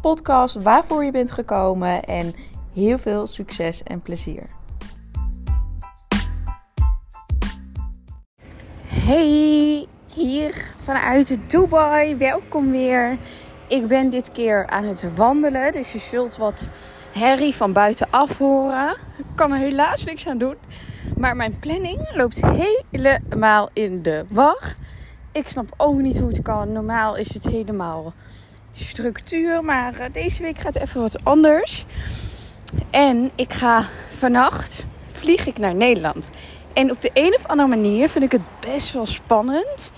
podcast 0.00 0.62
waarvoor 0.62 1.04
je 1.04 1.10
bent 1.10 1.30
gekomen 1.30 2.02
en 2.02 2.34
heel 2.74 2.98
veel 2.98 3.26
succes 3.26 3.82
en 3.82 4.00
plezier. 4.00 4.46
Hey, 8.86 9.86
hier 10.14 10.74
vanuit 10.82 11.38
Dubai. 11.46 12.16
Welkom 12.16 12.70
weer. 12.70 13.18
Ik 13.68 13.88
ben 13.88 14.10
dit 14.10 14.32
keer 14.32 14.66
aan 14.66 14.84
het 14.84 15.14
wandelen, 15.14 15.72
dus 15.72 15.92
je 15.92 15.98
zult 15.98 16.36
wat 16.36 16.68
herrie 17.12 17.54
van 17.54 17.72
buitenaf 17.72 18.38
horen. 18.38 18.96
Ik 19.16 19.24
kan 19.34 19.52
er 19.52 19.58
helaas 19.58 20.04
niks 20.04 20.26
aan 20.26 20.38
doen. 20.38 20.56
Maar 21.16 21.36
mijn 21.36 21.58
planning 21.58 22.14
loopt 22.14 22.40
helemaal 22.46 23.70
in 23.72 24.02
de 24.02 24.24
war. 24.28 24.74
Ik 25.32 25.48
snap 25.48 25.74
ook 25.76 26.00
niet 26.00 26.18
hoe 26.18 26.28
het 26.28 26.42
kan. 26.42 26.72
Normaal 26.72 27.16
is 27.16 27.34
het 27.34 27.44
helemaal 27.44 28.12
structuur. 28.78 29.64
Maar 29.64 30.00
eh, 30.00 30.12
deze 30.12 30.42
week 30.42 30.58
gaat 30.58 30.76
even 30.76 31.00
wat 31.00 31.24
anders. 31.24 31.84
En 32.90 33.30
ik 33.34 33.52
ga 33.52 33.86
vannacht 34.18 34.84
vlieg 35.12 35.46
ik 35.46 35.58
naar 35.58 35.74
Nederland. 35.74 36.30
En 36.72 36.90
op 36.90 37.00
de 37.02 37.10
een 37.14 37.34
of 37.34 37.46
andere 37.46 37.68
manier 37.68 38.08
vind 38.08 38.24
ik 38.24 38.32
het 38.32 38.60
best 38.60 38.92
wel 38.92 39.06
spannend 39.06 39.92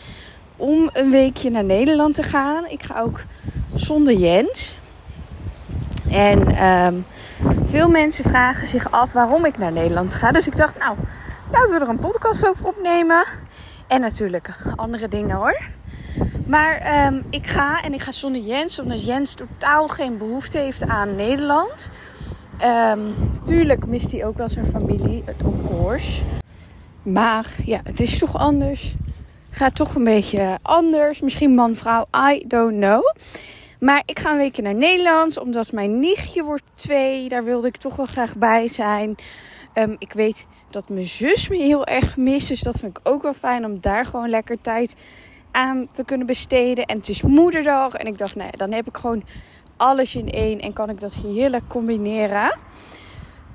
om 0.56 0.90
een 0.92 1.10
weekje 1.10 1.50
naar 1.50 1.64
Nederland 1.64 2.14
te 2.14 2.22
gaan. 2.22 2.66
Ik 2.66 2.82
ga 2.82 3.00
ook 3.00 3.20
zonder 3.74 4.14
Jens. 4.14 4.78
En 6.10 6.56
ehm, 6.56 6.94
veel 7.64 7.88
mensen 7.88 8.24
vragen 8.24 8.66
zich 8.66 8.90
af 8.90 9.12
waarom 9.12 9.44
ik 9.44 9.58
naar 9.58 9.72
Nederland 9.72 10.14
ga. 10.14 10.32
Dus 10.32 10.46
ik 10.46 10.56
dacht, 10.56 10.78
nou, 10.78 10.96
laten 11.52 11.78
we 11.78 11.84
er 11.84 11.88
een 11.88 11.98
podcast 11.98 12.46
over 12.48 12.66
opnemen. 12.66 13.24
En 13.86 14.00
natuurlijk 14.00 14.50
andere 14.76 15.08
dingen 15.08 15.36
hoor. 15.36 15.60
Maar 16.50 16.76
ehm, 16.76 17.20
ik 17.30 17.46
ga 17.46 17.82
en 17.82 17.94
ik 17.94 18.00
ga 18.00 18.12
zonder 18.12 18.40
Jens, 18.40 18.78
omdat 18.78 19.04
Jens 19.04 19.34
totaal 19.34 19.88
geen 19.88 20.18
behoefte 20.18 20.58
heeft 20.58 20.82
aan 20.82 21.14
Nederland. 21.14 21.90
Um, 22.64 23.14
tuurlijk 23.44 23.86
mist 23.86 24.12
hij 24.12 24.26
ook 24.26 24.36
wel 24.36 24.48
zijn 24.48 24.66
familie, 24.66 25.24
of 25.44 25.54
course. 25.66 26.22
Maar 27.02 27.54
ja, 27.64 27.80
het 27.84 28.00
is 28.00 28.18
toch 28.18 28.36
anders. 28.36 28.94
Gaat 29.50 29.74
toch 29.74 29.94
een 29.94 30.04
beetje 30.04 30.58
anders. 30.62 31.20
Misschien 31.20 31.54
man-vrouw, 31.54 32.06
I 32.32 32.44
don't 32.46 32.76
know. 32.76 33.14
Maar 33.80 34.02
ik 34.04 34.18
ga 34.18 34.30
een 34.30 34.36
weekje 34.36 34.62
naar 34.62 34.74
Nederland, 34.74 35.38
omdat 35.38 35.72
mijn 35.72 36.00
nichtje 36.00 36.44
wordt 36.44 36.64
twee. 36.74 37.28
Daar 37.28 37.44
wilde 37.44 37.68
ik 37.68 37.76
toch 37.76 37.96
wel 37.96 38.06
graag 38.06 38.36
bij 38.36 38.68
zijn. 38.68 39.14
Um, 39.74 39.96
ik 39.98 40.12
weet 40.12 40.46
dat 40.70 40.88
mijn 40.88 41.06
zus 41.06 41.48
me 41.48 41.56
heel 41.56 41.86
erg 41.86 42.16
mist. 42.16 42.48
Dus 42.48 42.60
dat 42.60 42.78
vind 42.78 42.98
ik 42.98 43.08
ook 43.08 43.22
wel 43.22 43.34
fijn 43.34 43.64
om 43.64 43.80
daar 43.80 44.06
gewoon 44.06 44.28
lekker 44.28 44.60
tijd 44.60 44.94
aan 45.50 45.88
te 45.92 46.04
kunnen 46.04 46.26
besteden. 46.26 46.84
En 46.84 46.96
het 46.96 47.08
is 47.08 47.22
moederdag. 47.22 47.94
En 47.94 48.06
ik 48.06 48.18
dacht, 48.18 48.34
nee, 48.34 48.50
dan 48.56 48.72
heb 48.72 48.88
ik 48.88 48.96
gewoon 48.96 49.22
alles 49.76 50.16
in 50.16 50.30
één 50.30 50.60
en 50.60 50.72
kan 50.72 50.90
ik 50.90 51.00
dat 51.00 51.12
heerlijk 51.12 51.68
combineren. 51.68 52.58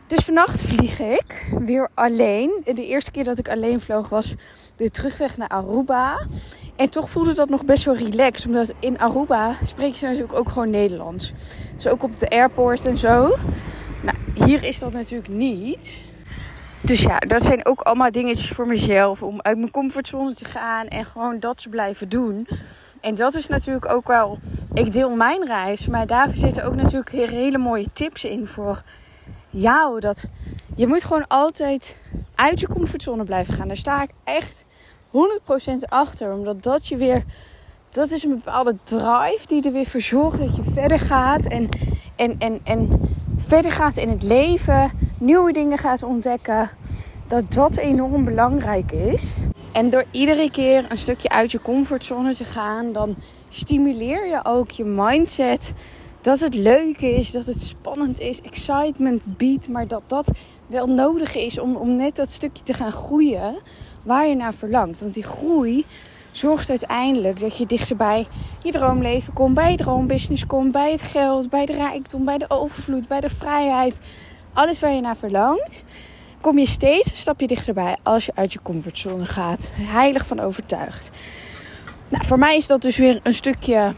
Dus 0.07 0.25
vannacht 0.25 0.61
vlieg 0.61 0.99
ik 0.99 1.47
weer 1.59 1.89
alleen. 1.93 2.61
De 2.63 2.85
eerste 2.85 3.11
keer 3.11 3.23
dat 3.23 3.37
ik 3.37 3.49
alleen 3.49 3.81
vloog 3.81 4.09
was 4.09 4.35
de 4.75 4.89
terugweg 4.89 5.37
naar 5.37 5.47
Aruba. 5.47 6.27
En 6.75 6.89
toch 6.89 7.09
voelde 7.09 7.33
dat 7.33 7.49
nog 7.49 7.65
best 7.65 7.83
wel 7.83 7.95
relaxed. 7.95 8.45
Omdat 8.45 8.73
in 8.79 8.99
Aruba 8.99 9.55
spreken 9.63 9.95
ze 9.95 10.05
natuurlijk 10.05 10.33
ook 10.33 10.49
gewoon 10.49 10.69
Nederlands. 10.69 11.33
Dus 11.75 11.87
ook 11.87 12.03
op 12.03 12.19
de 12.19 12.29
airport 12.29 12.85
en 12.85 12.97
zo. 12.97 13.35
Nou, 14.01 14.17
hier 14.45 14.63
is 14.63 14.79
dat 14.79 14.93
natuurlijk 14.93 15.29
niet. 15.29 16.01
Dus 16.85 17.01
ja, 17.01 17.17
dat 17.17 17.43
zijn 17.43 17.65
ook 17.65 17.81
allemaal 17.81 18.11
dingetjes 18.11 18.49
voor 18.49 18.67
mezelf. 18.67 19.23
Om 19.23 19.39
uit 19.41 19.57
mijn 19.57 19.71
comfortzone 19.71 20.33
te 20.33 20.45
gaan 20.45 20.87
en 20.87 21.05
gewoon 21.05 21.39
dat 21.39 21.57
te 21.57 21.69
blijven 21.69 22.09
doen. 22.09 22.47
En 23.01 23.15
dat 23.15 23.35
is 23.35 23.47
natuurlijk 23.47 23.89
ook 23.89 24.07
wel. 24.07 24.39
Ik 24.73 24.91
deel 24.91 25.15
mijn 25.15 25.45
reis. 25.45 25.87
Maar 25.87 26.07
daar 26.07 26.29
zitten 26.33 26.63
ook 26.63 26.75
natuurlijk 26.75 27.09
hele 27.09 27.57
mooie 27.57 27.87
tips 27.93 28.25
in 28.25 28.45
voor 28.45 28.83
jou. 29.49 29.99
Dat 29.99 30.25
je 30.75 30.87
moet 30.87 31.03
gewoon 31.03 31.27
altijd 31.27 31.97
uit 32.35 32.59
je 32.59 32.67
comfortzone 32.67 33.23
blijven 33.23 33.53
gaan. 33.53 33.67
Daar 33.67 33.77
sta 33.77 34.01
ik 34.01 34.09
echt 34.23 34.65
100% 35.11 35.11
achter. 35.89 36.31
Omdat 36.31 36.63
dat 36.63 36.87
je 36.87 36.97
weer. 36.97 37.23
Dat 37.89 38.11
is 38.11 38.23
een 38.23 38.41
bepaalde 38.43 38.75
drive 38.83 39.47
die 39.47 39.65
er 39.65 39.71
weer 39.71 39.85
voor 39.85 40.01
zorgt 40.01 40.39
dat 40.39 40.55
je 40.55 40.63
verder 40.63 40.99
gaat. 40.99 41.45
En, 41.45 41.69
en, 42.15 42.35
en, 42.39 42.59
en 42.63 43.01
verder 43.37 43.71
gaat 43.71 43.97
in 43.97 44.09
het 44.09 44.23
leven. 44.23 45.04
Nieuwe 45.19 45.53
dingen 45.53 45.77
gaat 45.77 46.03
ontdekken. 46.03 46.69
Dat 47.27 47.53
dat 47.53 47.77
enorm 47.77 48.23
belangrijk 48.23 48.91
is. 48.91 49.35
En 49.71 49.89
door 49.89 50.03
iedere 50.11 50.51
keer 50.51 50.85
een 50.89 50.97
stukje 50.97 51.29
uit 51.29 51.51
je 51.51 51.61
comfortzone 51.61 52.33
te 52.33 52.43
gaan, 52.43 52.91
dan 52.91 53.15
stimuleer 53.49 54.27
je 54.27 54.39
ook 54.43 54.71
je 54.71 54.83
mindset. 54.83 55.73
Dat 56.21 56.39
het 56.39 56.53
leuk 56.53 57.01
is, 57.01 57.31
dat 57.31 57.45
het 57.45 57.61
spannend 57.61 58.19
is, 58.19 58.41
excitement 58.41 59.37
biedt, 59.37 59.69
maar 59.69 59.87
dat 59.87 60.01
dat 60.07 60.27
wel 60.67 60.87
nodig 60.87 61.35
is 61.35 61.59
om, 61.59 61.75
om 61.75 61.95
net 61.95 62.15
dat 62.15 62.29
stukje 62.29 62.63
te 62.63 62.73
gaan 62.73 62.91
groeien 62.91 63.55
waar 64.03 64.27
je 64.27 64.35
naar 64.35 64.53
verlangt. 64.53 64.99
Want 64.99 65.13
die 65.13 65.23
groei 65.23 65.85
zorgt 66.31 66.69
uiteindelijk 66.69 67.39
dat 67.39 67.57
je 67.57 67.65
dichterbij 67.65 68.27
je 68.63 68.71
droomleven 68.71 69.33
komt, 69.33 69.53
bij 69.53 69.71
je 69.71 69.77
droombusiness 69.77 70.45
komt, 70.45 70.71
bij 70.71 70.91
het 70.91 71.01
geld, 71.01 71.49
bij 71.49 71.65
de 71.65 71.73
rijkdom, 71.73 72.25
bij 72.25 72.37
de 72.37 72.49
overvloed, 72.49 73.07
bij 73.07 73.19
de 73.19 73.29
vrijheid. 73.29 73.99
Alles 74.55 74.79
waar 74.79 74.93
je 74.93 75.01
naar 75.01 75.17
verlangt, 75.17 75.83
kom 76.41 76.57
je 76.57 76.67
steeds 76.67 77.09
een 77.09 77.17
stapje 77.17 77.47
dichterbij 77.47 77.97
als 78.03 78.25
je 78.25 78.31
uit 78.35 78.53
je 78.53 78.59
comfortzone 78.61 79.25
gaat. 79.25 79.69
Heilig 79.73 80.27
van 80.27 80.39
overtuigd. 80.39 81.11
Nou, 82.09 82.25
voor 82.25 82.39
mij 82.39 82.55
is 82.55 82.67
dat 82.67 82.81
dus 82.81 82.97
weer 82.97 83.19
een 83.23 83.33
stukje 83.33 83.93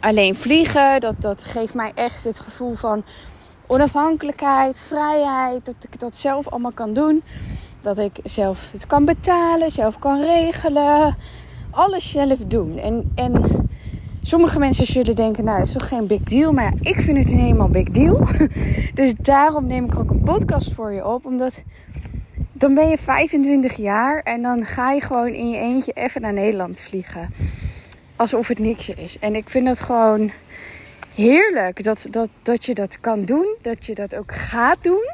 alleen 0.00 0.34
vliegen. 0.34 1.00
Dat, 1.00 1.14
dat 1.18 1.44
geeft 1.44 1.74
mij 1.74 1.92
echt 1.94 2.24
het 2.24 2.38
gevoel 2.38 2.74
van 2.74 3.04
onafhankelijkheid, 3.66 4.78
vrijheid. 4.78 5.64
Dat 5.64 5.76
ik 5.90 6.00
dat 6.00 6.16
zelf 6.16 6.48
allemaal 6.48 6.72
kan 6.72 6.92
doen. 6.92 7.22
Dat 7.82 7.98
ik 7.98 8.18
zelf 8.24 8.58
het 8.72 8.86
kan 8.86 9.04
betalen, 9.04 9.70
zelf 9.70 9.98
kan 9.98 10.20
regelen. 10.20 11.16
Alles 11.70 12.10
zelf 12.10 12.38
doen. 12.38 12.78
En, 12.78 13.12
en 13.14 13.63
sommige 14.26 14.58
mensen 14.58 14.86
zullen 14.86 15.16
denken, 15.16 15.44
nou, 15.44 15.58
het 15.58 15.66
is 15.66 15.72
toch 15.72 15.88
geen 15.88 16.06
big 16.06 16.20
deal. 16.22 16.52
Maar 16.52 16.64
ja, 16.64 16.72
ik 16.80 17.00
vind 17.00 17.18
het 17.18 17.30
een 17.30 17.38
helemaal 17.38 17.68
big 17.68 17.90
deal. 17.90 18.26
Dus 18.94 19.12
daarom 19.18 19.66
neem 19.66 19.84
ik 19.84 19.98
ook 19.98 20.10
een 20.10 20.22
podcast 20.22 20.72
voor 20.72 20.92
je 20.92 21.06
op. 21.06 21.24
Omdat 21.24 21.62
dan 22.52 22.74
ben 22.74 22.88
je 22.88 22.98
25 22.98 23.76
jaar 23.76 24.22
en 24.22 24.42
dan 24.42 24.64
ga 24.64 24.92
je 24.92 25.00
gewoon 25.00 25.32
in 25.34 25.50
je 25.50 25.58
eentje 25.58 25.92
even 25.92 26.20
naar 26.20 26.32
Nederland 26.32 26.80
vliegen. 26.80 27.30
Alsof 28.16 28.48
het 28.48 28.58
niks 28.58 28.88
is. 28.88 29.18
En 29.18 29.34
ik 29.34 29.50
vind 29.50 29.68
het 29.68 29.80
gewoon 29.80 30.30
heerlijk 31.14 31.84
dat, 31.84 32.06
dat, 32.10 32.28
dat 32.42 32.64
je 32.64 32.74
dat 32.74 33.00
kan 33.00 33.24
doen. 33.24 33.56
Dat 33.60 33.86
je 33.86 33.94
dat 33.94 34.14
ook 34.14 34.34
gaat 34.34 34.78
doen. 34.80 35.10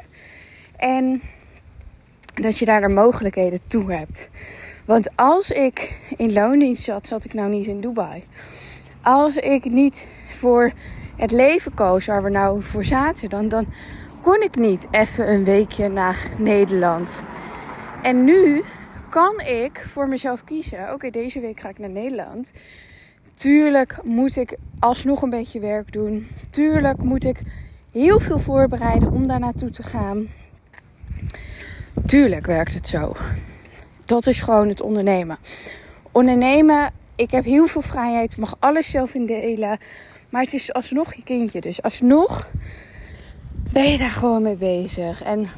En 0.75 1.21
dat 2.33 2.57
je 2.57 2.65
daar 2.65 2.81
de 2.81 2.93
mogelijkheden 2.93 3.59
toe 3.67 3.93
hebt. 3.93 4.29
Want 4.85 5.09
als 5.15 5.51
ik 5.51 5.97
in 6.17 6.33
loondienst 6.33 6.83
zat, 6.83 7.05
zat 7.05 7.25
ik 7.25 7.33
nou 7.33 7.49
niet 7.49 7.67
in 7.67 7.81
Dubai. 7.81 8.23
Als 9.03 9.35
ik 9.37 9.65
niet 9.65 10.07
voor 10.29 10.71
het 11.15 11.31
leven 11.31 11.73
koos 11.73 12.05
waar 12.05 12.23
we 12.23 12.29
nou 12.29 12.63
voor 12.63 12.85
zaten, 12.85 13.29
dan, 13.29 13.47
dan 13.47 13.65
kon 14.21 14.41
ik 14.41 14.55
niet 14.55 14.87
even 14.91 15.33
een 15.33 15.43
weekje 15.43 15.89
naar 15.89 16.29
Nederland. 16.37 17.21
En 18.03 18.23
nu 18.23 18.63
kan 19.09 19.39
ik 19.39 19.85
voor 19.91 20.07
mezelf 20.07 20.43
kiezen: 20.43 20.93
oké, 20.93 21.09
deze 21.09 21.39
week 21.39 21.59
ga 21.59 21.69
ik 21.69 21.79
naar 21.79 21.89
Nederland. 21.89 22.53
Tuurlijk 23.35 23.97
moet 24.03 24.35
ik 24.35 24.57
alsnog 24.79 25.21
een 25.21 25.29
beetje 25.29 25.59
werk 25.59 25.93
doen. 25.93 26.27
Tuurlijk 26.49 27.03
moet 27.03 27.25
ik 27.25 27.41
heel 27.91 28.19
veel 28.19 28.39
voorbereiden 28.39 29.11
om 29.11 29.27
daar 29.27 29.39
naartoe 29.39 29.69
te 29.69 29.83
gaan. 29.83 30.27
Tuurlijk 32.05 32.45
werkt 32.45 32.73
het 32.73 32.87
zo. 32.87 33.11
Dat 34.05 34.27
is 34.27 34.41
gewoon 34.41 34.67
het 34.67 34.81
ondernemen. 34.81 35.37
Ondernemen, 36.11 36.91
ik 37.21 37.31
heb 37.31 37.43
heel 37.43 37.67
veel 37.67 37.81
vrijheid, 37.81 38.37
mag 38.37 38.55
alles 38.59 38.91
zelf 38.91 39.13
indelen. 39.13 39.77
Maar 40.29 40.41
het 40.41 40.53
is 40.53 40.73
alsnog 40.73 41.13
je 41.13 41.23
kindje. 41.23 41.61
Dus 41.61 41.81
alsnog 41.81 42.49
ben 43.71 43.91
je 43.91 43.97
daar 43.97 44.09
gewoon 44.09 44.41
mee 44.41 44.55
bezig. 44.55 45.23
En 45.23 45.49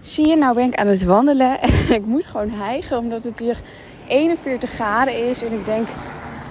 zie 0.00 0.26
je, 0.26 0.36
nou 0.36 0.54
ben 0.54 0.66
ik 0.66 0.74
aan 0.74 0.86
het 0.86 1.02
wandelen. 1.02 1.60
En 1.62 1.94
ik 1.94 2.06
moet 2.06 2.26
gewoon 2.26 2.50
hijgen, 2.50 2.98
omdat 2.98 3.24
het 3.24 3.38
hier 3.38 3.60
41 4.08 4.70
graden 4.70 5.28
is. 5.28 5.42
En 5.42 5.52
ik 5.52 5.64
denk, 5.64 5.88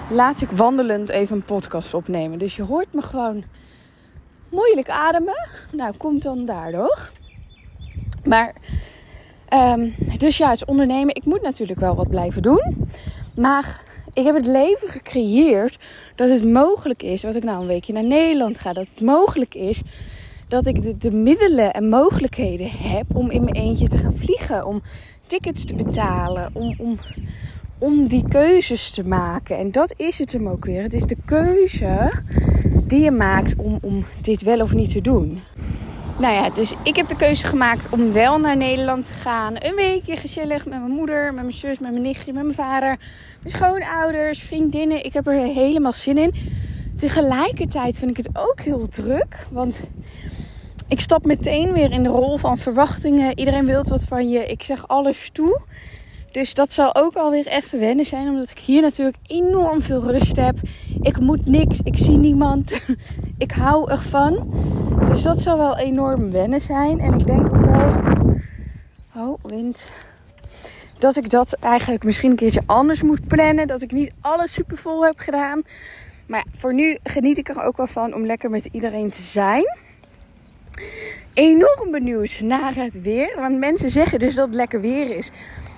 laat 0.10 0.42
ik 0.42 0.50
wandelend 0.50 1.10
even 1.10 1.36
een 1.36 1.44
podcast 1.44 1.94
opnemen. 1.94 2.40
Dus 2.40 2.56
je 2.56 2.64
hoort 2.64 2.94
me 2.94 3.02
gewoon 3.02 3.44
moeilijk 4.50 4.90
ademen. 4.90 5.48
Nou, 5.72 5.94
komt 5.98 6.24
dan 6.24 6.46
daardoor. 6.46 7.12
Maar, 8.24 8.54
um, 9.54 9.96
dus 10.18 10.38
ja, 10.38 10.50
het 10.50 10.66
ondernemen. 10.66 11.16
Ik 11.16 11.26
moet 11.26 11.42
natuurlijk 11.42 11.80
wel 11.80 11.96
wat 11.96 12.10
blijven 12.10 12.42
doen. 12.42 12.90
Maar 13.38 13.82
ik 14.14 14.24
heb 14.24 14.36
het 14.36 14.46
leven 14.46 14.90
gecreëerd 14.90 15.78
dat 16.16 16.30
het 16.30 16.46
mogelijk 16.46 17.04
is. 17.04 17.24
Wat 17.24 17.36
ik 17.36 17.44
nou 17.44 17.62
een 17.62 17.68
weekje 17.68 17.94
naar 17.94 18.04
Nederland 18.04 18.60
ga. 18.60 18.74
Dat 18.74 18.88
het 18.94 19.02
mogelijk 19.02 19.56
is 19.56 19.82
dat 20.48 20.66
ik 20.66 20.82
de, 20.82 20.98
de 20.98 21.12
middelen 21.12 21.74
en 21.74 21.90
mogelijkheden 21.90 22.70
heb 22.72 23.06
om 23.14 23.30
in 23.30 23.44
mijn 23.44 23.56
eentje 23.56 23.88
te 23.88 23.98
gaan 23.98 24.16
vliegen. 24.16 24.66
Om 24.66 24.82
tickets 25.28 25.66
te 25.66 25.76
betalen. 25.76 26.50
Om, 26.54 26.76
om, 26.78 27.00
om 27.78 28.08
die 28.08 28.24
keuzes 28.30 28.90
te 28.90 29.08
maken. 29.08 29.58
En 29.58 29.72
dat 29.72 29.94
is 29.98 30.18
het 30.18 30.32
hem 30.32 30.48
ook 30.48 30.66
weer. 30.66 30.82
Het 30.82 30.94
is 30.94 31.06
de 31.06 31.18
keuze 31.26 32.12
die 32.84 33.00
je 33.00 33.12
maakt 33.12 33.56
om, 33.58 33.78
om 33.82 34.06
dit 34.22 34.42
wel 34.42 34.62
of 34.62 34.74
niet 34.74 34.92
te 34.92 35.02
doen. 35.02 35.40
Nou 36.20 36.34
ja, 36.34 36.50
dus 36.50 36.74
ik 36.84 36.96
heb 36.96 37.08
de 37.08 37.16
keuze 37.16 37.46
gemaakt 37.46 37.90
om 37.90 38.14
wel 38.14 38.40
naar 38.40 38.58
Nederland 38.58 39.06
te 39.06 39.14
gaan. 39.14 39.54
Een 39.60 39.76
weekje 39.76 40.18
gezellig 40.18 40.66
met 40.66 40.80
mijn 40.80 40.92
moeder, 40.92 41.34
met 41.34 41.44
mijn 41.44 41.54
zus, 41.54 41.80
met 41.80 41.92
mijn 41.92 42.02
nichtje, 42.02 42.34
met 42.34 42.44
mijn 42.44 42.56
vader. 42.56 42.98
Mijn 43.42 43.56
schoonouders, 43.56 44.42
vriendinnen. 44.42 45.06
Ik 45.06 45.14
heb 45.14 45.28
er 45.28 45.34
helemaal 45.34 45.94
zin 45.94 46.18
in. 46.18 46.34
Tegelijkertijd 46.98 47.98
vind 47.98 48.12
ik 48.12 48.18
het 48.18 48.30
ook 48.34 48.62
heel 48.62 48.88
druk. 48.88 49.48
Want 49.52 49.82
ik 50.88 51.00
stap 51.00 51.26
meteen 51.26 51.74
weer 51.74 51.92
in 51.92 52.04
de 52.04 52.10
rol 52.10 52.38
van 52.38 52.58
verwachtingen. 52.58 53.40
Iedereen 53.40 53.66
wil 53.66 53.84
wat 53.84 54.04
van 54.04 54.30
je. 54.30 54.46
Ik 54.46 54.64
zeg 54.64 54.88
alles 54.88 55.30
toe. 55.34 55.62
Dus 56.32 56.54
dat 56.54 56.74
zal 56.74 56.96
ook 56.96 57.16
alweer 57.16 57.48
even 57.48 57.80
wennen 57.80 58.06
zijn. 58.06 58.28
Omdat 58.28 58.50
ik 58.50 58.60
hier 58.60 58.82
natuurlijk 58.82 59.18
enorm 59.28 59.82
veel 59.82 60.12
rust 60.12 60.36
heb. 60.36 60.60
Ik 61.02 61.20
moet 61.20 61.46
niks. 61.46 61.80
Ik 61.84 61.98
zie 61.98 62.18
niemand. 62.18 62.74
ik 63.38 63.52
hou 63.52 63.92
ervan. 63.92 64.50
Dus 65.08 65.22
dat 65.22 65.40
zal 65.40 65.58
wel 65.58 65.78
enorm 65.78 66.32
wennen 66.32 66.62
zijn. 66.62 67.00
En 67.00 67.20
ik 67.20 67.26
denk 67.26 67.48
ook 67.48 67.66
wel. 67.66 68.16
Oh, 69.16 69.40
wind. 69.44 69.92
Dat 70.98 71.16
ik 71.16 71.30
dat 71.30 71.54
eigenlijk 71.54 72.04
misschien 72.04 72.32
een 72.32 72.38
keertje 72.38 72.64
anders 72.66 73.02
moet 73.02 73.28
plannen. 73.28 73.68
Dat 73.68 73.82
ik 73.82 73.92
niet 73.92 74.12
alles 74.22 74.54
super 74.54 74.78
vol 74.78 75.06
heb 75.06 75.20
gedaan. 75.20 75.62
Maar 76.26 76.46
voor 76.56 76.74
nu 76.74 76.98
geniet 77.04 77.38
ik 77.38 77.50
er 77.50 77.62
ook 77.62 77.78
wel 77.78 77.88
van 77.88 78.14
om 78.14 78.26
lekker 78.26 78.50
met 78.50 78.66
iedereen 78.72 79.10
te 79.10 79.22
zijn. 79.22 79.78
Enorm 81.34 81.92
benieuwd 81.92 82.40
naar 82.44 82.76
het 82.76 83.02
weer. 83.02 83.34
Want 83.36 83.58
mensen 83.58 83.90
zeggen 83.90 84.20
dus 84.20 84.36
dat 84.36 84.48
het 84.48 84.56
lekker 84.56 84.82
weer 84.82 85.18
is. 85.18 85.32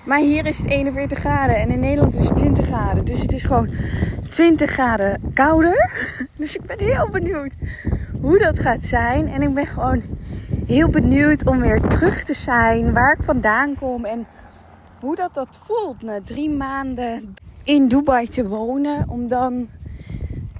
Maar 0.06 0.20
hier 0.20 0.46
is 0.46 0.58
het 0.58 0.68
41 0.68 1.20
graden 1.20 1.56
en 1.56 1.70
in 1.70 1.80
Nederland 1.80 2.16
is 2.16 2.30
het 2.30 2.38
20 2.38 2.66
graden. 2.66 3.06
Dus 3.06 3.20
het 3.20 3.34
is 3.34 3.44
gewoon 3.44 3.70
20 4.40 4.72
graden 4.72 5.32
kouder. 5.34 5.92
Dus 6.38 6.56
ik 6.56 6.62
ben 6.62 6.80
heel 6.80 7.10
benieuwd 7.10 7.54
hoe 8.22 8.38
dat 8.38 8.60
gaat 8.60 8.84
zijn. 8.84 9.28
En 9.28 9.42
ik 9.42 9.54
ben 9.54 9.66
gewoon 9.66 10.02
heel 10.66 10.90
benieuwd 10.90 11.46
om 11.46 11.60
weer 11.60 11.82
terug 11.82 12.24
te 12.24 12.34
zijn. 12.34 12.94
Waar 12.94 13.14
ik 13.14 13.24
vandaan 13.24 13.76
kom 13.80 14.06
en 14.06 14.28
hoe 15.00 15.16
dat, 15.16 15.34
dat 15.34 15.60
voelt 15.66 16.02
na 16.02 16.20
drie 16.24 16.50
maanden 16.50 17.34
in 17.64 17.88
Dubai 17.88 18.28
te 18.28 18.48
wonen. 18.48 19.10
Om 19.10 19.28
dan 19.28 19.68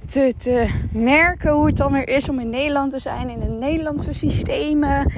te, 0.06 0.34
te 0.36 0.68
merken 0.92 1.52
hoe 1.52 1.66
het 1.66 1.76
dan 1.76 1.92
weer 1.92 2.08
is 2.08 2.28
om 2.28 2.40
in 2.40 2.50
Nederland 2.50 2.92
te 2.92 2.98
zijn. 2.98 3.28
In 3.28 3.40
de 3.40 3.46
Nederlandse 3.46 4.12
systemen. 4.12 5.12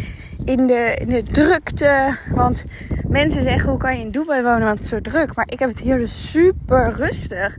In 0.44 0.67
de, 0.67 0.97
in 1.00 1.08
de 1.08 1.23
drukte. 1.23 2.17
Want 2.35 2.65
mensen 3.08 3.43
zeggen 3.43 3.70
hoe 3.70 3.79
kan 3.79 3.97
je 3.97 4.05
in 4.05 4.11
Dubai 4.11 4.43
wonen, 4.43 4.67
want 4.67 4.75
het 4.75 4.85
is 4.85 4.88
zo 4.91 5.00
druk. 5.00 5.35
Maar 5.35 5.49
ik 5.49 5.58
heb 5.58 5.69
het 5.69 5.81
hier 5.81 5.99
dus 5.99 6.31
super 6.31 6.93
rustig. 6.93 7.56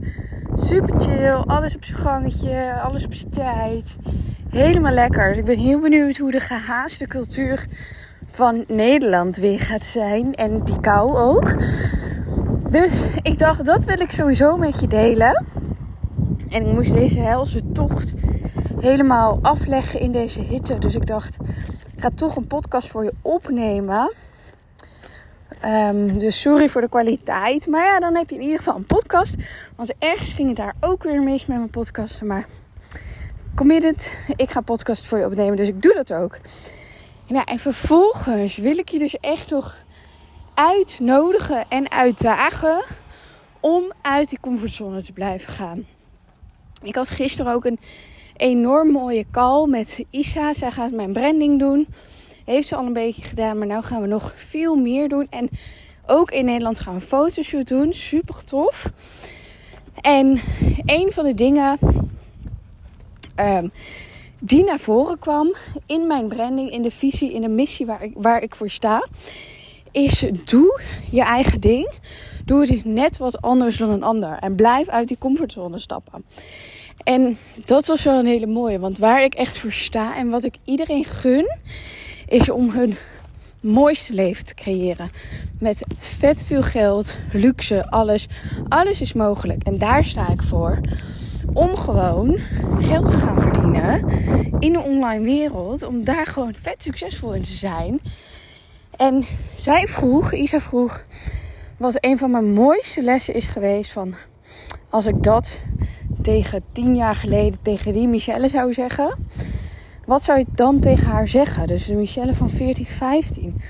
Super 0.54 1.00
chill. 1.00 1.42
Alles 1.46 1.74
op 1.74 1.84
zijn 1.84 1.98
gangetje. 1.98 2.80
Alles 2.82 3.04
op 3.04 3.14
zijn 3.14 3.30
tijd. 3.30 3.96
Helemaal 4.48 4.92
lekker. 4.92 5.28
Dus 5.28 5.38
ik 5.38 5.44
ben 5.44 5.58
heel 5.58 5.80
benieuwd 5.80 6.16
hoe 6.16 6.30
de 6.30 6.40
gehaaste 6.40 7.06
cultuur 7.06 7.66
van 8.26 8.64
Nederland 8.68 9.36
weer 9.36 9.60
gaat 9.60 9.84
zijn. 9.84 10.34
En 10.34 10.64
die 10.64 10.80
kou 10.80 11.16
ook. 11.16 11.54
Dus 12.70 13.06
ik 13.22 13.38
dacht, 13.38 13.64
dat 13.64 13.84
wil 13.84 14.00
ik 14.00 14.10
sowieso 14.10 14.56
met 14.56 14.80
je 14.80 14.86
delen. 14.86 15.44
En 16.50 16.66
ik 16.66 16.72
moest 16.72 16.92
deze 16.92 17.20
helse 17.20 17.72
tocht 17.72 18.14
helemaal 18.80 19.38
afleggen 19.42 20.00
in 20.00 20.12
deze 20.12 20.40
hitte. 20.40 20.78
Dus 20.78 20.94
ik 20.94 21.06
dacht, 21.06 21.36
ik 21.94 22.00
ga 22.00 22.10
toch 22.14 22.36
een 22.36 22.46
podcast 22.46 22.88
voor 22.88 23.04
je 23.04 23.12
opnemen. 23.22 24.12
Um, 25.66 26.18
dus 26.18 26.40
sorry 26.40 26.68
voor 26.68 26.80
de 26.80 26.88
kwaliteit. 26.88 27.66
Maar 27.66 27.84
ja, 27.84 28.00
dan 28.00 28.14
heb 28.14 28.30
je 28.30 28.36
in 28.36 28.42
ieder 28.42 28.58
geval 28.58 28.76
een 28.76 28.86
podcast. 28.86 29.34
Want 29.76 29.92
ergens 29.98 30.32
ging 30.32 30.48
het 30.48 30.56
daar 30.56 30.74
ook 30.80 31.02
weer 31.02 31.22
mis 31.22 31.46
met 31.46 31.56
mijn 31.56 31.70
podcasten. 31.70 32.26
Maar 32.26 32.46
committed, 33.54 34.16
ik 34.36 34.50
ga 34.50 34.60
podcast 34.60 35.06
voor 35.06 35.18
je 35.18 35.26
opnemen. 35.26 35.56
Dus 35.56 35.68
ik 35.68 35.82
doe 35.82 35.94
dat 35.94 36.12
ook. 36.12 36.38
Nou, 37.28 37.44
en 37.44 37.58
vervolgens 37.58 38.56
wil 38.56 38.78
ik 38.78 38.88
je 38.88 38.98
dus 38.98 39.18
echt 39.20 39.50
nog 39.50 39.84
uitnodigen 40.54 41.64
en 41.68 41.90
uitdagen 41.90 42.84
om 43.60 43.92
uit 44.02 44.28
die 44.28 44.40
comfortzone 44.40 45.02
te 45.02 45.12
blijven 45.12 45.52
gaan. 45.52 45.86
Ik 46.82 46.94
had 46.94 47.08
gisteren 47.08 47.52
ook 47.52 47.64
een 47.64 47.78
enorm 48.36 48.90
mooie 48.90 49.24
call 49.30 49.66
met 49.68 50.04
Isa. 50.10 50.52
Zij 50.52 50.70
gaat 50.70 50.92
mijn 50.92 51.12
branding 51.12 51.58
doen. 51.58 51.88
Heeft 52.44 52.68
ze 52.68 52.76
al 52.76 52.86
een 52.86 52.92
beetje 52.92 53.22
gedaan, 53.22 53.58
maar 53.58 53.66
nu 53.66 53.82
gaan 53.82 54.00
we 54.00 54.06
nog 54.06 54.32
veel 54.36 54.76
meer 54.76 55.08
doen. 55.08 55.26
En 55.30 55.48
ook 56.06 56.30
in 56.30 56.44
Nederland 56.44 56.80
gaan 56.80 56.94
we 56.94 57.00
een 57.00 57.06
fotoshoot 57.06 57.68
doen. 57.68 57.92
Super 57.92 58.44
tof. 58.44 58.90
En 60.00 60.40
een 60.86 61.12
van 61.12 61.24
de 61.24 61.34
dingen 61.34 61.78
um, 63.40 63.72
die 64.38 64.64
naar 64.64 64.78
voren 64.78 65.18
kwam 65.18 65.54
in 65.86 66.06
mijn 66.06 66.28
branding, 66.28 66.70
in 66.70 66.82
de 66.82 66.90
visie, 66.90 67.32
in 67.32 67.40
de 67.40 67.48
missie 67.48 67.86
waar 67.86 68.02
ik, 68.02 68.12
waar 68.14 68.42
ik 68.42 68.54
voor 68.54 68.70
sta, 68.70 69.08
is 69.90 70.26
doe 70.44 70.80
je 71.10 71.22
eigen 71.22 71.60
ding. 71.60 71.90
Doe 72.44 72.66
het 72.66 72.84
net 72.84 73.16
wat 73.16 73.42
anders 73.42 73.76
dan 73.76 73.90
een 73.90 74.02
ander. 74.02 74.38
En 74.38 74.54
blijf 74.54 74.88
uit 74.88 75.08
die 75.08 75.18
comfortzone 75.18 75.78
stappen. 75.78 76.24
En 77.04 77.38
dat 77.64 77.86
was 77.86 78.02
wel 78.02 78.18
een 78.18 78.26
hele 78.26 78.46
mooie. 78.46 78.78
Want 78.78 78.98
waar 78.98 79.24
ik 79.24 79.34
echt 79.34 79.58
voor 79.58 79.72
sta 79.72 80.16
en 80.16 80.28
wat 80.28 80.44
ik 80.44 80.54
iedereen 80.64 81.04
gun, 81.04 81.56
is 82.34 82.50
om 82.50 82.70
hun 82.70 82.96
mooiste 83.60 84.14
leven 84.14 84.44
te 84.44 84.54
creëren. 84.54 85.10
Met 85.58 85.86
vet 85.98 86.44
veel 86.44 86.62
geld, 86.62 87.18
luxe, 87.32 87.90
alles. 87.90 88.28
Alles 88.68 89.00
is 89.00 89.12
mogelijk. 89.12 89.62
En 89.62 89.78
daar 89.78 90.04
sta 90.04 90.28
ik 90.28 90.42
voor. 90.42 90.80
Om 91.52 91.76
gewoon 91.76 92.38
geld 92.78 93.10
te 93.10 93.18
gaan 93.18 93.40
verdienen 93.40 94.08
in 94.58 94.72
de 94.72 94.80
online 94.80 95.24
wereld. 95.24 95.82
Om 95.82 96.04
daar 96.04 96.26
gewoon 96.26 96.54
vet 96.62 96.82
succesvol 96.82 97.34
in 97.34 97.42
te 97.42 97.54
zijn. 97.54 98.00
En 98.96 99.24
zij 99.54 99.86
vroeg, 99.86 100.32
Isa 100.32 100.60
vroeg, 100.60 101.04
wat 101.76 101.96
een 102.00 102.18
van 102.18 102.30
mijn 102.30 102.52
mooiste 102.52 103.02
lessen 103.02 103.34
is 103.34 103.46
geweest 103.46 103.92
van 103.92 104.14
als 104.88 105.06
ik 105.06 105.22
dat 105.22 105.60
tegen 106.22 106.64
tien 106.72 106.96
jaar 106.96 107.14
geleden 107.14 107.58
tegen 107.62 107.92
die 107.92 108.08
Michelle 108.08 108.48
zou 108.48 108.72
zeggen. 108.72 109.16
Wat 110.06 110.22
zou 110.22 110.38
je 110.38 110.46
dan 110.54 110.80
tegen 110.80 111.06
haar 111.06 111.28
zeggen? 111.28 111.66
Dus 111.66 111.86
de 111.86 111.94
Michelle 111.94 112.34
van 112.34 112.50
14, 112.50 112.86
15. 112.86 113.60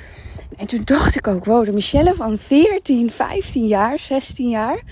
En 0.57 0.67
toen 0.67 0.83
dacht 0.85 1.17
ik 1.17 1.27
ook, 1.27 1.45
wow, 1.45 1.65
de 1.65 1.73
Michelle 1.73 2.15
van 2.15 2.39
14, 2.39 3.11
15 3.11 3.67
jaar, 3.67 3.99
16 3.99 4.49
jaar 4.49 4.83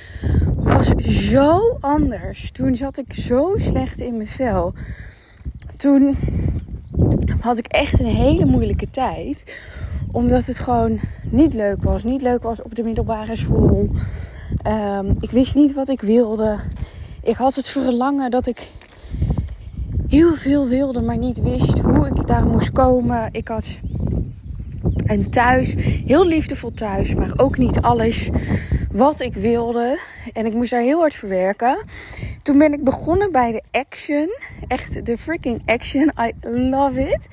was 0.55 0.87
zo 1.07 1.77
anders. 1.81 2.51
Toen 2.51 2.77
zat 2.77 2.99
ik 2.99 3.13
zo 3.15 3.53
slecht 3.57 4.01
in 4.01 4.17
mijn 4.17 4.29
vel. 4.29 4.75
Toen 5.77 6.17
had 7.41 7.59
ik 7.59 7.67
echt 7.67 8.01
een 8.01 8.07
hele 8.07 8.45
moeilijke 8.45 8.91
tijd. 8.91 9.57
Omdat 10.13 10.47
het 10.47 10.59
gewoon 10.59 11.01
niet 11.31 11.55
leuk 11.55 11.83
was. 11.83 12.05
Niet 12.05 12.23
leuk 12.23 12.43
was 12.43 12.63
op 12.63 12.75
de 12.75 12.83
middelbare 12.83 13.37
school. 13.37 13.91
Um, 14.67 15.17
ik 15.21 15.31
wist 15.31 15.55
niet 15.55 15.75
wat 15.75 15.89
ik 15.89 16.01
wilde. 16.01 16.59
Ik 17.23 17.37
had 17.37 17.55
het 17.55 17.69
verlangen 17.69 18.31
dat 18.31 18.47
ik 18.47 18.69
heel 20.13 20.35
veel 20.35 20.69
wilde, 20.69 21.03
maar 21.03 21.17
niet 21.17 21.41
wist 21.41 21.79
hoe 21.79 22.07
ik 22.07 22.27
daar 22.27 22.47
moest 22.47 22.73
komen. 22.73 23.29
Ik 23.33 23.49
had 23.49 23.79
een 25.07 25.31
thuis, 25.31 25.75
heel 26.07 26.27
liefdevol 26.27 26.73
thuis, 26.73 27.15
maar 27.15 27.33
ook 27.37 27.59
niet 27.59 27.81
alles 27.81 28.31
wat 28.91 29.21
ik 29.21 29.35
wilde. 29.35 29.99
En 30.33 30.47
ik 30.47 30.55
moest 30.55 30.71
daar 30.71 30.81
heel 30.81 30.99
hard 30.99 31.15
verwerken. 31.15 31.85
Toen 32.43 32.59
ben 32.59 32.73
ik 32.73 32.85
begonnen 32.85 33.33
bij 33.33 33.53
de 33.53 33.63
Action. 33.71 34.29
Echt 34.69 35.07
de 35.07 35.19
freaking 35.19 35.63
Action. 35.67 36.13
I 36.21 36.33
love 36.71 37.01
it. 37.01 37.29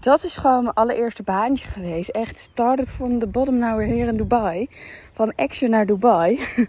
Dat 0.00 0.24
is 0.24 0.36
gewoon 0.36 0.62
mijn 0.62 0.74
allereerste 0.74 1.22
baantje 1.22 1.66
geweest. 1.66 2.08
Echt 2.08 2.38
started 2.38 2.90
from 2.90 3.18
the 3.18 3.26
bottom 3.26 3.58
now 3.58 3.76
we're 3.76 3.94
here 3.96 4.10
in 4.10 4.16
Dubai. 4.16 4.68
Van 5.12 5.32
Action 5.36 5.70
naar 5.70 5.86
Dubai. 5.86 6.40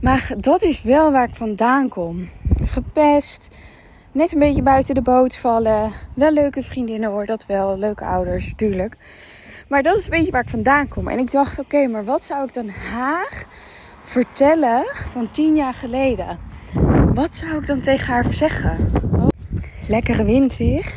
Maar 0.00 0.32
dat 0.38 0.62
is 0.62 0.82
wel 0.82 1.12
waar 1.12 1.28
ik 1.28 1.34
vandaan 1.34 1.88
kom. 1.88 2.28
Gepest. 2.64 3.48
Net 4.12 4.32
een 4.32 4.38
beetje 4.38 4.62
buiten 4.62 4.94
de 4.94 5.02
boot 5.02 5.36
vallen. 5.36 5.92
Wel 6.14 6.32
leuke 6.32 6.62
vriendinnen 6.62 7.10
hoor, 7.10 7.26
dat 7.26 7.46
wel. 7.46 7.78
Leuke 7.78 8.04
ouders, 8.04 8.46
natuurlijk. 8.46 8.96
Maar 9.68 9.82
dat 9.82 9.96
is 9.98 10.04
een 10.04 10.10
beetje 10.10 10.32
waar 10.32 10.42
ik 10.42 10.48
vandaan 10.48 10.88
kom. 10.88 11.08
En 11.08 11.18
ik 11.18 11.30
dacht, 11.30 11.58
oké, 11.58 11.86
maar 11.86 12.04
wat 12.04 12.24
zou 12.24 12.46
ik 12.46 12.54
dan 12.54 12.68
haar 12.68 13.44
vertellen 14.04 14.84
van 15.12 15.30
tien 15.30 15.56
jaar 15.56 15.74
geleden? 15.74 16.38
Wat 17.14 17.34
zou 17.34 17.58
ik 17.58 17.66
dan 17.66 17.80
tegen 17.80 18.06
haar 18.06 18.32
zeggen? 18.32 18.90
lekkere 19.90 20.24
wind 20.24 20.56
weer. 20.56 20.94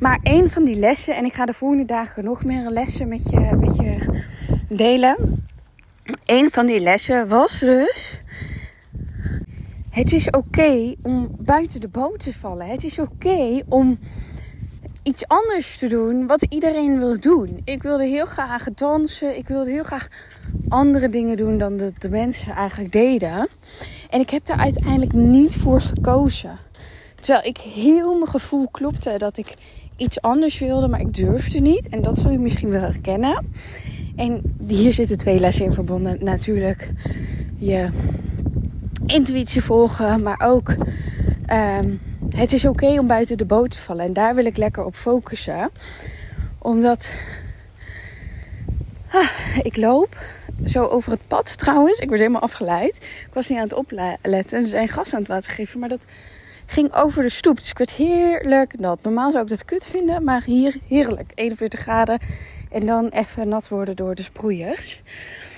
Maar 0.00 0.18
een 0.22 0.50
van 0.50 0.64
die 0.64 0.76
lessen, 0.76 1.16
en 1.16 1.24
ik 1.24 1.32
ga 1.32 1.46
de 1.46 1.52
volgende 1.52 1.84
dagen 1.84 2.24
nog 2.24 2.44
meer 2.44 2.70
lessen 2.70 3.08
met 3.08 3.22
je 3.30 4.22
delen. 4.68 5.46
Een 6.24 6.50
van 6.50 6.66
die 6.66 6.80
lessen 6.80 7.28
was 7.28 7.58
dus. 7.58 8.20
Het 9.98 10.12
is 10.12 10.30
oké 10.30 10.94
om 11.02 11.28
buiten 11.38 11.80
de 11.80 11.88
boot 11.88 12.20
te 12.20 12.32
vallen. 12.32 12.66
Het 12.66 12.84
is 12.84 12.98
oké 12.98 13.62
om 13.68 13.98
iets 15.02 15.26
anders 15.26 15.78
te 15.78 15.88
doen 15.88 16.26
wat 16.26 16.46
iedereen 16.48 16.98
wil 16.98 17.20
doen. 17.20 17.60
Ik 17.64 17.82
wilde 17.82 18.04
heel 18.04 18.26
graag 18.26 18.64
dansen. 18.74 19.36
Ik 19.36 19.48
wilde 19.48 19.70
heel 19.70 19.82
graag 19.82 20.08
andere 20.68 21.08
dingen 21.08 21.36
doen 21.36 21.58
dan 21.58 21.76
de, 21.76 21.92
de 21.98 22.08
mensen 22.08 22.52
eigenlijk 22.52 22.92
deden. 22.92 23.48
En 24.10 24.20
ik 24.20 24.30
heb 24.30 24.46
daar 24.46 24.58
uiteindelijk 24.58 25.12
niet 25.12 25.56
voor 25.56 25.80
gekozen. 25.80 26.58
Terwijl 27.20 27.46
ik 27.46 27.56
heel 27.56 28.14
mijn 28.14 28.30
gevoel 28.30 28.68
klopte 28.70 29.14
dat 29.18 29.36
ik 29.36 29.54
iets 29.96 30.20
anders 30.20 30.58
wilde, 30.58 30.88
maar 30.88 31.00
ik 31.00 31.14
durfde 31.14 31.58
niet. 31.58 31.88
En 31.88 32.02
dat 32.02 32.18
zul 32.18 32.30
je 32.30 32.38
misschien 32.38 32.70
wel 32.70 32.80
herkennen. 32.80 33.50
En 34.16 34.56
hier 34.66 34.92
zitten 34.92 35.18
twee 35.18 35.40
lessen 35.40 35.64
in 35.64 35.72
verbonden. 35.72 36.24
Natuurlijk 36.24 36.90
je 37.58 37.90
intuïtie 39.06 39.62
volgen, 39.62 40.22
maar 40.22 40.40
ook 40.44 40.74
ehm, 41.46 41.90
het 42.30 42.52
is 42.52 42.64
oké 42.64 42.98
om 42.98 43.06
buiten 43.06 43.38
de 43.38 43.44
boot 43.44 43.70
te 43.70 43.78
vallen. 43.78 44.04
En 44.04 44.12
daar 44.12 44.34
wil 44.34 44.44
ik 44.44 44.56
lekker 44.56 44.84
op 44.84 44.94
focussen. 44.94 45.70
Omdat 46.58 47.10
ah, 49.12 49.28
ik 49.62 49.76
loop 49.76 50.16
zo 50.66 50.84
over 50.84 51.12
het 51.12 51.26
pad 51.26 51.58
trouwens. 51.58 51.98
Ik 51.98 52.08
werd 52.08 52.20
helemaal 52.20 52.42
afgeleid. 52.42 52.96
Ik 52.96 53.32
was 53.32 53.48
niet 53.48 53.58
aan 53.58 53.64
het 53.64 53.74
opletten. 53.74 54.62
Ze 54.62 54.68
zijn 54.68 54.88
gas 54.88 55.12
aan 55.14 55.18
het 55.18 55.28
water 55.28 55.50
geven. 55.50 55.80
Maar 55.80 55.88
dat 55.88 56.04
ging 56.66 56.94
over 56.94 57.22
de 57.22 57.28
stoep. 57.28 57.56
Dus 57.56 57.70
ik 57.70 57.78
werd 57.78 57.90
heerlijk 57.90 58.78
nat. 58.78 59.02
Normaal 59.02 59.30
zou 59.30 59.42
ik 59.42 59.50
dat 59.50 59.64
kut 59.64 59.86
vinden. 59.86 60.24
Maar 60.24 60.42
hier 60.44 60.76
heerlijk. 60.88 61.32
41 61.34 61.80
graden. 61.80 62.18
En 62.70 62.86
dan 62.86 63.08
even 63.08 63.48
nat 63.48 63.68
worden 63.68 63.96
door 63.96 64.14
de 64.14 64.22
sproeiers. 64.22 65.02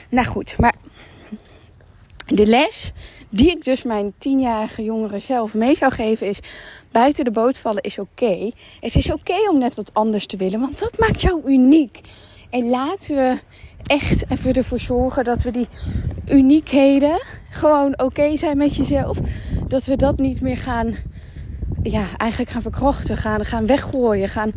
Nou 0.09 0.27
goed, 0.27 0.59
maar 0.59 0.75
de 2.27 2.47
les 2.47 2.93
die 3.31 3.51
ik 3.51 3.65
dus 3.65 3.83
mijn 3.83 4.13
tienjarige 4.19 4.83
jongeren 4.83 5.21
zelf 5.21 5.55
mee 5.55 5.77
zou 5.77 5.93
geven 5.93 6.27
is... 6.27 6.41
buiten 6.91 7.25
de 7.25 7.31
boot 7.31 7.59
vallen 7.59 7.83
is 7.83 7.99
oké. 7.99 8.51
Het 8.81 8.95
is 8.95 9.13
oké 9.13 9.49
om 9.51 9.59
net 9.59 9.75
wat 9.75 9.95
anders 9.95 10.27
te 10.27 10.37
willen, 10.37 10.61
want 10.61 10.79
dat 10.79 10.99
maakt 10.99 11.21
jou 11.21 11.41
uniek. 11.45 12.01
En 12.51 12.69
laten 12.69 13.17
we 13.17 13.39
echt 13.87 14.25
even 14.31 14.53
ervoor 14.53 14.81
zorgen 14.81 15.25
dat 15.25 15.43
we 15.43 15.51
die 15.51 15.69
uniekheden 16.29 17.23
gewoon 17.51 17.99
oké 17.99 18.37
zijn 18.37 18.57
met 18.57 18.77
jezelf. 18.77 19.19
Dat 19.69 19.85
we 19.85 19.97
dat 19.97 20.19
niet 20.19 20.41
meer 20.41 20.59
gaan, 20.59 20.95
ja, 21.83 22.07
eigenlijk 22.17 22.51
gaan 22.51 22.63
verkrachten, 22.63 23.17
gaan, 23.17 23.45
gaan 23.45 23.67
weggooien, 23.67 24.29
gaan, 24.29 24.53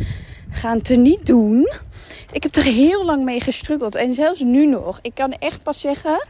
gaan 0.53 0.81
teniet 0.81 1.25
doen. 1.25 1.71
Ik 2.31 2.43
heb 2.43 2.55
er 2.55 2.63
heel 2.63 3.05
lang 3.05 3.23
mee 3.23 3.41
gestruggeld 3.41 3.95
en 3.95 4.13
zelfs 4.13 4.39
nu 4.39 4.65
nog. 4.65 4.99
Ik 5.01 5.13
kan 5.13 5.31
echt 5.31 5.63
pas 5.63 5.81
zeggen 5.81 6.25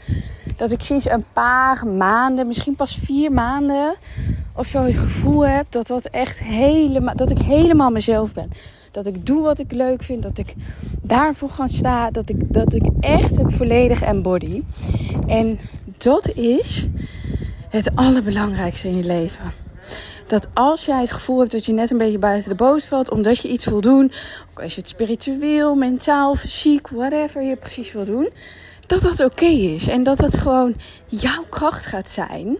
dat 0.57 0.71
ik 0.71 0.83
sinds 0.83 1.09
een 1.09 1.25
paar 1.33 1.87
maanden, 1.87 2.47
misschien 2.47 2.75
pas 2.75 2.99
vier 3.05 3.31
maanden 3.31 3.95
of 4.55 4.67
zo 4.67 4.83
het 4.83 4.95
gevoel 4.95 5.45
heb 5.45 5.65
dat, 5.69 5.87
dat, 5.87 6.05
echt 6.05 6.39
helemaal, 6.39 7.15
dat 7.15 7.29
ik 7.29 7.37
helemaal 7.37 7.89
mezelf 7.89 8.33
ben. 8.33 8.51
Dat 8.91 9.07
ik 9.07 9.25
doe 9.25 9.41
wat 9.41 9.59
ik 9.59 9.71
leuk 9.71 10.03
vind. 10.03 10.23
Dat 10.23 10.37
ik 10.37 10.53
daarvoor 11.01 11.49
ga 11.49 11.67
staan. 11.67 12.11
Dat 12.11 12.29
ik, 12.29 12.53
dat 12.53 12.73
ik 12.73 12.85
echt 12.99 13.35
het 13.35 13.53
volledig 13.53 14.01
embody. 14.01 14.63
En 15.27 15.59
dat 15.97 16.29
is 16.29 16.87
het 17.69 17.95
allerbelangrijkste 17.95 18.87
in 18.87 18.97
je 18.97 19.03
leven. 19.03 19.62
Dat 20.27 20.47
als 20.53 20.85
jij 20.85 21.01
het 21.01 21.11
gevoel 21.11 21.39
hebt 21.39 21.51
dat 21.51 21.65
je 21.65 21.73
net 21.73 21.91
een 21.91 21.97
beetje 21.97 22.17
buiten 22.17 22.49
de 22.49 22.55
boot 22.55 22.85
valt, 22.85 23.11
omdat 23.11 23.39
je 23.39 23.47
iets 23.47 23.65
wil 23.65 23.81
doen, 23.81 24.11
ook 24.51 24.61
als 24.61 24.75
je 24.75 24.81
het 24.81 24.89
spiritueel, 24.89 25.75
mentaal, 25.75 26.35
fysiek, 26.35 26.87
whatever 26.87 27.41
je 27.41 27.55
precies 27.55 27.91
wil 27.91 28.05
doen, 28.05 28.29
dat 28.87 29.01
dat 29.01 29.19
oké 29.19 29.45
is. 29.45 29.87
En 29.87 30.03
dat 30.03 30.19
het 30.19 30.37
gewoon 30.37 30.75
jouw 31.07 31.43
kracht 31.49 31.85
gaat 31.85 32.09
zijn. 32.09 32.57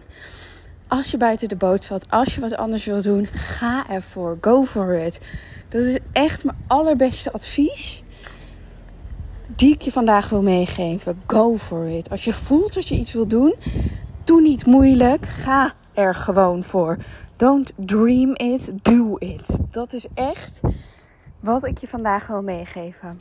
Als 0.88 1.10
je 1.10 1.16
buiten 1.16 1.48
de 1.48 1.56
boot 1.56 1.84
valt, 1.84 2.06
als 2.10 2.34
je 2.34 2.40
wat 2.40 2.56
anders 2.56 2.84
wil 2.84 3.02
doen, 3.02 3.28
ga 3.32 3.88
ervoor. 3.88 4.38
Go 4.40 4.64
for 4.64 4.94
it. 4.94 5.20
Dat 5.68 5.82
is 5.82 5.98
echt 6.12 6.44
mijn 6.44 6.56
allerbeste 6.66 7.32
advies. 7.32 8.02
Die 9.56 9.74
ik 9.74 9.82
je 9.82 9.92
vandaag 9.92 10.28
wil 10.28 10.42
meegeven. 10.42 11.22
Go 11.26 11.56
for 11.56 11.88
it. 11.88 12.10
Als 12.10 12.24
je 12.24 12.32
voelt 12.32 12.74
dat 12.74 12.88
je 12.88 12.94
iets 12.94 13.12
wil 13.12 13.26
doen, 13.26 13.54
doe 14.24 14.40
niet 14.40 14.66
moeilijk. 14.66 15.26
Ga 15.26 15.72
er 15.94 16.14
gewoon 16.14 16.64
voor. 16.64 16.96
Don't 17.36 17.72
dream 17.76 18.34
it, 18.34 18.72
do 18.82 19.16
it. 19.18 19.60
Dat 19.70 19.92
is 19.92 20.06
echt 20.14 20.60
wat 21.40 21.64
ik 21.64 21.78
je 21.78 21.88
vandaag 21.88 22.26
wil 22.26 22.42
meegeven. 22.42 23.20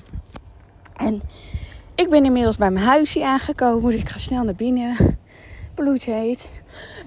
En 0.96 1.22
ik 1.96 2.10
ben 2.10 2.25
inmiddels 2.25 2.58
bij 2.58 2.72
mijn 2.72 2.86
huisje 2.86 3.25
aangekomen, 3.25 3.92
dus 3.92 4.00
ik 4.01 4.10
ga 4.10 4.18
snel 4.20 4.44
naar 4.44 4.56
binnen. 4.56 5.18
Bloedheet. 5.75 6.50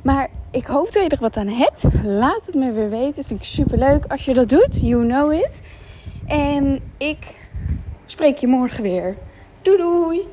Maar 0.03 0.29
ik 0.51 0.67
hoop 0.67 0.93
dat 0.93 1.03
je 1.03 1.09
er 1.09 1.21
wat 1.21 1.37
aan 1.37 1.49
hebt. 1.49 1.85
Laat 2.05 2.47
het 2.47 2.55
me 2.55 2.73
weer 2.73 2.91
weten. 2.91 3.25
Vind 3.25 3.41
ik 3.41 3.47
super 3.47 3.79
leuk 3.79 4.07
als 4.07 4.25
je 4.25 4.35
dat 4.35 4.49
doet. 4.49 4.81
You 4.81 5.07
know 5.07 5.33
it. 5.33 5.63
En 6.27 6.81
ik 6.97 7.37
spreek 8.05 8.39
je 8.39 8.47
morgen 8.47 8.83
weer. 8.83 9.17
Doei 9.63 9.77
doei. 9.79 10.29